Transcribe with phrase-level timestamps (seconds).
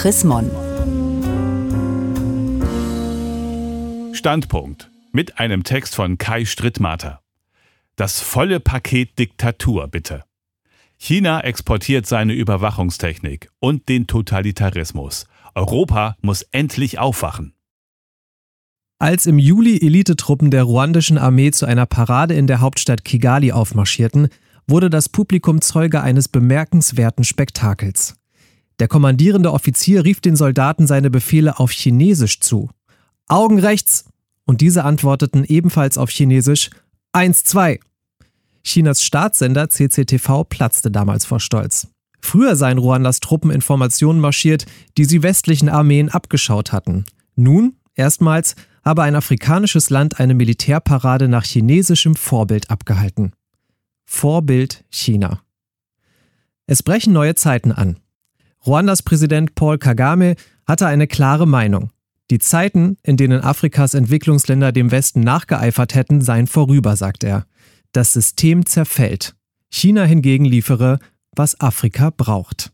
[0.00, 0.50] Chris Mon.
[4.14, 7.20] Standpunkt mit einem Text von Kai Strittmater.
[7.96, 10.24] Das volle Paket Diktatur, bitte.
[10.96, 15.26] China exportiert seine Überwachungstechnik und den Totalitarismus.
[15.54, 17.52] Europa muss endlich aufwachen.
[18.98, 24.30] Als im Juli Elitetruppen der ruandischen Armee zu einer Parade in der Hauptstadt Kigali aufmarschierten,
[24.66, 28.16] wurde das Publikum Zeuge eines bemerkenswerten Spektakels.
[28.80, 32.70] Der kommandierende Offizier rief den Soldaten seine Befehle auf Chinesisch zu.
[33.28, 34.06] Augen rechts!
[34.46, 36.70] Und diese antworteten ebenfalls auf Chinesisch
[37.12, 37.78] Eins, zwei.
[38.64, 41.88] Chinas Staatssender CCTV platzte damals vor Stolz.
[42.20, 47.04] Früher seien Ruandas Truppen Informationen marschiert, die sie westlichen Armeen abgeschaut hatten.
[47.36, 53.32] Nun, erstmals, habe ein afrikanisches Land eine Militärparade nach chinesischem Vorbild abgehalten.
[54.06, 55.42] Vorbild China.
[56.66, 57.96] Es brechen neue Zeiten an.
[58.66, 61.90] Ruandas Präsident Paul Kagame hatte eine klare Meinung.
[62.30, 67.46] Die Zeiten, in denen Afrikas Entwicklungsländer dem Westen nachgeeifert hätten, seien vorüber, sagt er.
[67.92, 69.34] Das System zerfällt.
[69.70, 70.98] China hingegen liefere,
[71.34, 72.70] was Afrika braucht.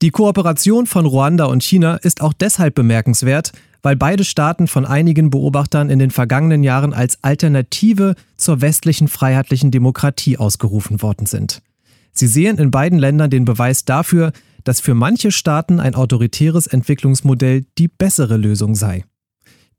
[0.00, 3.52] Die Kooperation von Ruanda und China ist auch deshalb bemerkenswert,
[3.82, 9.70] weil beide Staaten von einigen Beobachtern in den vergangenen Jahren als Alternative zur westlichen freiheitlichen
[9.70, 11.62] Demokratie ausgerufen worden sind.
[12.12, 14.32] Sie sehen in beiden Ländern den Beweis dafür,
[14.64, 19.04] dass für manche Staaten ein autoritäres Entwicklungsmodell die bessere Lösung sei.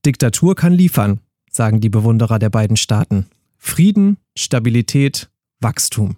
[0.05, 1.19] Diktatur kann liefern,
[1.51, 3.25] sagen die Bewunderer der beiden Staaten.
[3.57, 6.17] Frieden, Stabilität, Wachstum.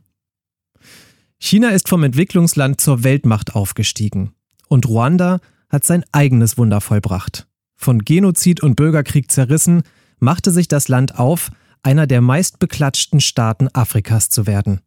[1.40, 4.34] China ist vom Entwicklungsland zur Weltmacht aufgestiegen.
[4.68, 7.48] Und Ruanda hat sein eigenes Wunder vollbracht.
[7.76, 9.84] Von Genozid und Bürgerkrieg zerrissen,
[10.20, 11.52] machte sich das Land auf,
[11.84, 14.82] einer der meistbeklatschten Staaten Afrikas zu werden.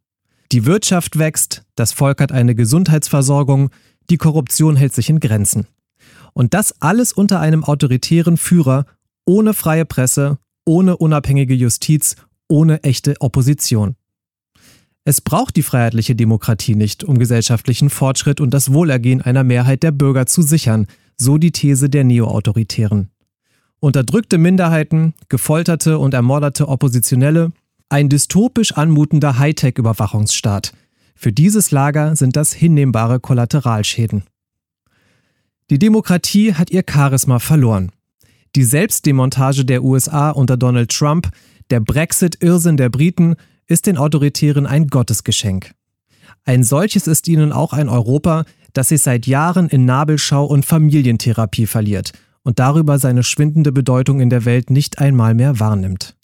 [0.51, 3.69] Die Wirtschaft wächst, das Volk hat eine Gesundheitsversorgung,
[4.09, 5.65] die Korruption hält sich in Grenzen.
[6.33, 8.85] Und das alles unter einem autoritären Führer,
[9.25, 12.17] ohne freie Presse, ohne unabhängige Justiz,
[12.49, 13.95] ohne echte Opposition.
[15.05, 19.91] Es braucht die freiheitliche Demokratie nicht, um gesellschaftlichen Fortschritt und das Wohlergehen einer Mehrheit der
[19.91, 20.87] Bürger zu sichern,
[21.17, 23.09] so die These der Neoautoritären.
[23.79, 27.51] Unterdrückte Minderheiten, gefolterte und ermordete Oppositionelle,
[27.91, 30.73] ein dystopisch anmutender Hightech-Überwachungsstaat.
[31.13, 34.23] Für dieses Lager sind das hinnehmbare Kollateralschäden.
[35.69, 37.91] Die Demokratie hat ihr Charisma verloren.
[38.55, 41.29] Die Selbstdemontage der USA unter Donald Trump,
[41.69, 43.35] der Brexit-Irrsinn der Briten,
[43.67, 45.73] ist den Autoritären ein Gottesgeschenk.
[46.45, 51.67] Ein solches ist ihnen auch ein Europa, das sich seit Jahren in Nabelschau und Familientherapie
[51.67, 52.13] verliert
[52.43, 56.15] und darüber seine schwindende Bedeutung in der Welt nicht einmal mehr wahrnimmt.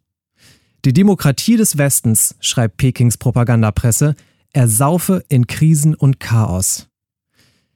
[0.86, 4.16] Die Demokratie des Westens, schreibt Pekings Propagandapresse,
[4.54, 6.88] ersaufe in Krisen und Chaos.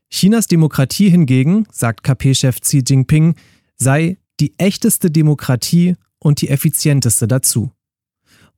[0.10, 3.36] Chinas Demokratie hingegen, sagt KP-Chef Xi Jinping,
[3.78, 7.72] sei die echteste Demokratie und die effizienteste dazu.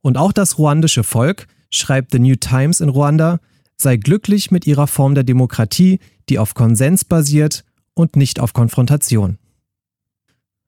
[0.02, 3.40] Und auch das ruandische Volk, schreibt The New Times in Ruanda,
[3.78, 6.00] sei glücklich mit ihrer Form der Demokratie,
[6.30, 9.38] die auf Konsens basiert und nicht auf Konfrontation.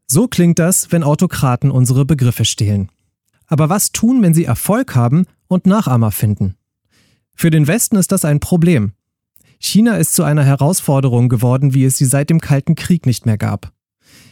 [0.07, 2.89] So klingt das, wenn Autokraten unsere Begriffe stehlen.
[3.47, 6.55] Aber was tun, wenn sie Erfolg haben und Nachahmer finden?
[7.35, 8.93] Für den Westen ist das ein Problem.
[9.59, 13.37] China ist zu einer Herausforderung geworden, wie es sie seit dem Kalten Krieg nicht mehr
[13.37, 13.71] gab.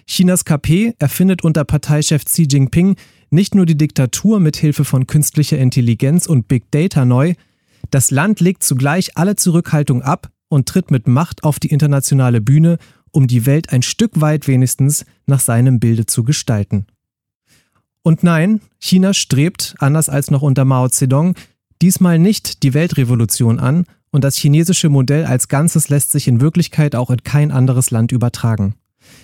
[0.06, 2.96] Chinas KP erfindet unter Parteichef Xi Jinping
[3.30, 7.34] nicht nur die Diktatur mit Hilfe von künstlicher Intelligenz und Big Data neu,
[7.90, 12.78] das Land legt zugleich alle Zurückhaltung ab und tritt mit Macht auf die internationale Bühne,
[13.12, 16.86] um die Welt ein Stück weit wenigstens nach seinem Bilde zu gestalten.
[18.04, 21.36] Und nein, China strebt, anders als noch unter Mao Zedong,
[21.82, 26.96] diesmal nicht die Weltrevolution an und das chinesische Modell als Ganzes lässt sich in Wirklichkeit
[26.96, 28.76] auch in kein anderes Land übertragen.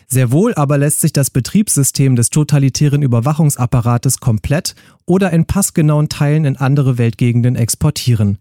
[0.08, 4.76] Sehr wohl aber lässt sich das Betriebssystem des totalitären Überwachungsapparates komplett
[5.06, 8.40] oder in passgenauen Teilen in andere Weltgegenden exportieren.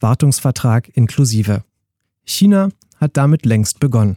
[0.00, 1.64] Wartungsvertrag inklusive.
[2.24, 4.16] China hat damit längst begonnen.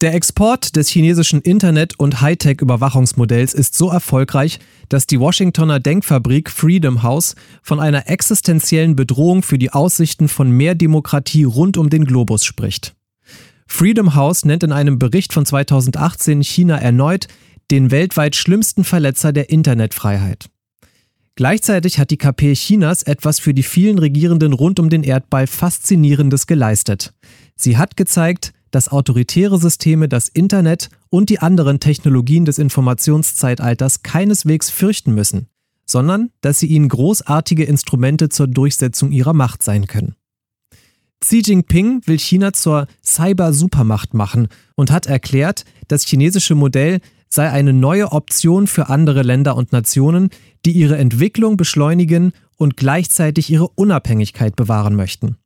[0.00, 4.58] Der Export des chinesischen Internet- und Hightech-Überwachungsmodells ist so erfolgreich,
[4.88, 10.74] dass die Washingtoner Denkfabrik Freedom House von einer existenziellen Bedrohung für die Aussichten von mehr
[10.74, 12.94] Demokratie rund um den Globus spricht.
[13.66, 17.28] Freedom House nennt in einem Bericht von 2018 China erneut
[17.70, 20.48] den weltweit schlimmsten Verletzer der Internetfreiheit.
[21.34, 26.46] Gleichzeitig hat die KP Chinas etwas für die vielen Regierenden rund um den Erdball Faszinierendes
[26.46, 27.12] geleistet.
[27.54, 34.70] Sie hat gezeigt, dass autoritäre Systeme das Internet und die anderen Technologien des Informationszeitalters keineswegs
[34.70, 35.48] fürchten müssen,
[35.86, 40.14] sondern dass sie ihnen großartige Instrumente zur Durchsetzung ihrer Macht sein können.
[41.20, 47.72] Xi Jinping will China zur Cyber-Supermacht machen und hat erklärt, das chinesische Modell sei eine
[47.72, 50.30] neue Option für andere Länder und Nationen,
[50.64, 55.36] die ihre Entwicklung beschleunigen und gleichzeitig ihre Unabhängigkeit bewahren möchten.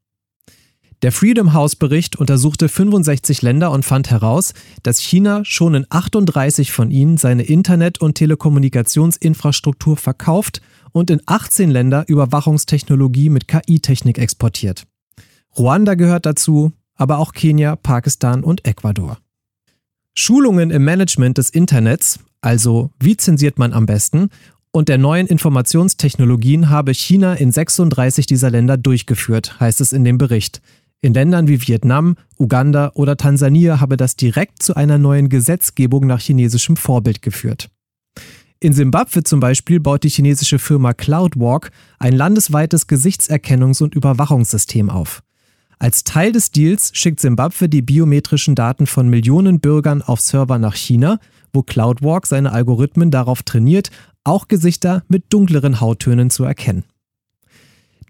[1.04, 6.72] Der Freedom House Bericht untersuchte 65 Länder und fand heraus, dass China schon in 38
[6.72, 10.62] von ihnen seine Internet- und Telekommunikationsinfrastruktur verkauft
[10.92, 14.86] und in 18 Länder Überwachungstechnologie mit KI-Technik exportiert.
[15.58, 19.18] Ruanda gehört dazu, aber auch Kenia, Pakistan und Ecuador.
[20.14, 24.30] Schulungen im Management des Internets, also wie zensiert man am besten,
[24.70, 30.16] und der neuen Informationstechnologien habe China in 36 dieser Länder durchgeführt, heißt es in dem
[30.16, 30.62] Bericht.
[31.04, 36.18] In Ländern wie Vietnam, Uganda oder Tansania habe das direkt zu einer neuen Gesetzgebung nach
[36.18, 37.68] chinesischem Vorbild geführt.
[38.58, 45.22] In Simbabwe zum Beispiel baut die chinesische Firma CloudWalk ein landesweites Gesichtserkennungs- und Überwachungssystem auf.
[45.78, 50.74] Als Teil des Deals schickt Simbabwe die biometrischen Daten von Millionen Bürgern auf Server nach
[50.74, 51.18] China,
[51.52, 53.90] wo CloudWalk seine Algorithmen darauf trainiert,
[54.24, 56.84] auch Gesichter mit dunkleren Hauttönen zu erkennen.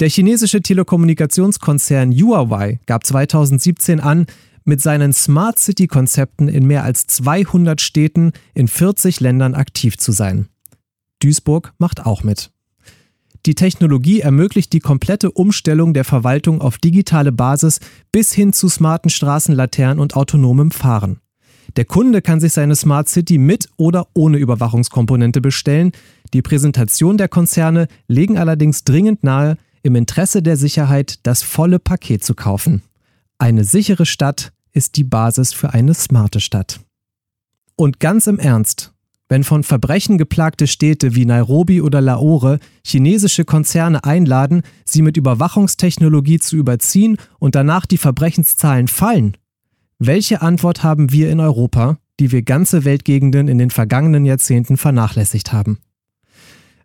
[0.00, 4.26] Der chinesische Telekommunikationskonzern Huawei gab 2017 an,
[4.64, 10.48] mit seinen Smart City-Konzepten in mehr als 200 Städten in 40 Ländern aktiv zu sein.
[11.20, 12.50] Duisburg macht auch mit.
[13.46, 17.78] Die Technologie ermöglicht die komplette Umstellung der Verwaltung auf digitale Basis
[18.10, 21.18] bis hin zu smarten Straßenlaternen und autonomem Fahren.
[21.76, 25.92] Der Kunde kann sich seine Smart City mit oder ohne Überwachungskomponente bestellen.
[26.32, 32.24] Die Präsentation der Konzerne legen allerdings dringend nahe, im Interesse der Sicherheit das volle Paket
[32.24, 32.82] zu kaufen.
[33.38, 36.80] Eine sichere Stadt ist die Basis für eine smarte Stadt.
[37.76, 38.92] Und ganz im Ernst,
[39.28, 46.38] wenn von Verbrechen geplagte Städte wie Nairobi oder Lahore chinesische Konzerne einladen, sie mit Überwachungstechnologie
[46.38, 49.36] zu überziehen und danach die Verbrechenszahlen fallen,
[49.98, 55.52] welche Antwort haben wir in Europa, die wir ganze Weltgegenden in den vergangenen Jahrzehnten vernachlässigt
[55.52, 55.78] haben?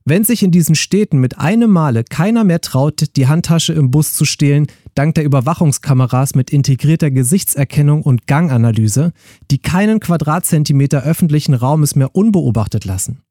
[0.05, 4.13] Wenn sich in diesen Städten mit einem Male keiner mehr traut, die Handtasche im Bus
[4.13, 9.11] zu stehlen, dank der Überwachungskameras mit integrierter Gesichtserkennung und Ganganalyse,
[9.51, 13.21] die keinen Quadratzentimeter öffentlichen Raumes mehr unbeobachtet lassen.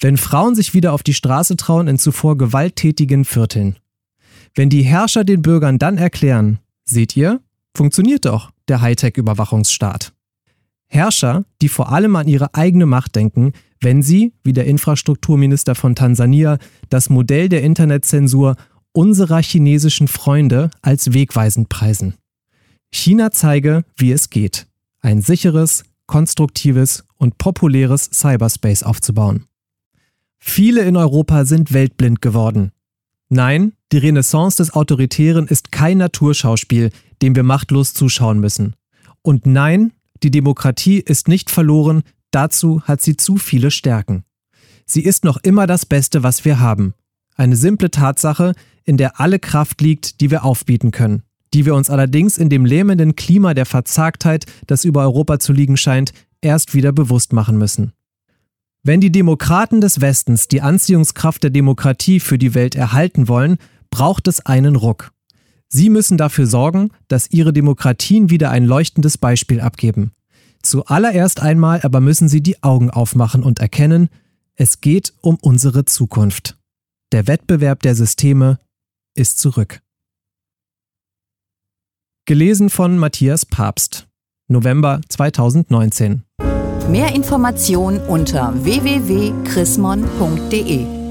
[0.00, 3.76] Wenn Frauen sich wieder auf die Straße trauen in zuvor gewalttätigen Vierteln.
[4.54, 7.40] Wenn die Herrscher den Bürgern dann erklären, seht ihr,
[7.76, 10.11] funktioniert doch der Hightech-Überwachungsstaat.
[10.92, 15.94] Herrscher, die vor allem an ihre eigene Macht denken, wenn sie, wie der Infrastrukturminister von
[15.94, 16.58] Tansania,
[16.90, 18.56] das Modell der Internetzensur
[18.92, 22.14] unserer chinesischen Freunde als wegweisend preisen.
[22.92, 24.66] China zeige, wie es geht,
[25.00, 29.46] ein sicheres, konstruktives und populäres Cyberspace aufzubauen.
[30.38, 32.70] Viele in Europa sind weltblind geworden.
[33.30, 36.90] Nein, die Renaissance des Autoritären ist kein Naturschauspiel,
[37.22, 38.76] dem wir machtlos zuschauen müssen.
[39.22, 39.92] Und nein,
[40.22, 44.24] die Demokratie ist nicht verloren, dazu hat sie zu viele Stärken.
[44.86, 46.94] Sie ist noch immer das Beste, was wir haben.
[47.36, 48.54] Eine simple Tatsache,
[48.84, 51.22] in der alle Kraft liegt, die wir aufbieten können,
[51.54, 55.76] die wir uns allerdings in dem lähmenden Klima der Verzagtheit, das über Europa zu liegen
[55.76, 57.92] scheint, erst wieder bewusst machen müssen.
[58.82, 63.58] Wenn die Demokraten des Westens die Anziehungskraft der Demokratie für die Welt erhalten wollen,
[63.90, 65.12] braucht es einen Ruck.
[65.74, 70.12] Sie müssen dafür sorgen, dass ihre Demokratien wieder ein leuchtendes Beispiel abgeben.
[70.62, 74.10] Zuallererst einmal aber müssen sie die Augen aufmachen und erkennen,
[74.54, 76.58] es geht um unsere Zukunft.
[77.12, 78.58] Der Wettbewerb der Systeme
[79.14, 79.80] ist zurück.
[82.26, 84.08] Gelesen von Matthias Papst,
[84.48, 86.24] November 2019.
[86.90, 91.01] Mehr Informationen unter www.chrismon.de